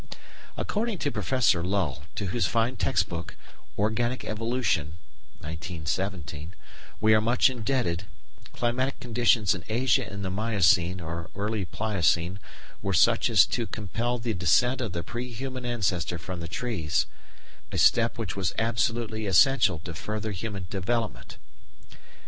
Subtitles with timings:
[0.57, 3.35] According to Professor Lull, to whose fine textbook,
[3.77, 4.97] Organic Evolution
[5.41, 6.55] (1917),
[6.99, 8.05] we are much indebted,
[8.51, 12.39] "climatic conditions in Asia in the Miocene or early Pliocene
[12.81, 17.05] were such as to compel the descent of the pre human ancestor from the trees,
[17.71, 21.37] a step which was absolutely essential to further human development."